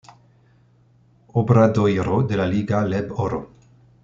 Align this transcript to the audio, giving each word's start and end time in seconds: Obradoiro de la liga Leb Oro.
Obradoiro 1.43 2.23
de 2.33 2.41
la 2.43 2.49
liga 2.57 2.83
Leb 2.89 3.17
Oro. 3.29 3.45